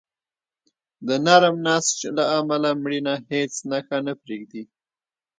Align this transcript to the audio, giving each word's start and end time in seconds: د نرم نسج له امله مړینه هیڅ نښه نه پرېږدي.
د 1.07 1.09
نرم 1.25 1.55
نسج 1.67 1.99
له 2.17 2.23
امله 2.37 2.69
مړینه 2.83 3.13
هیڅ 3.31 3.53
نښه 3.69 3.97
نه 4.05 4.13
پرېږدي. 4.21 4.63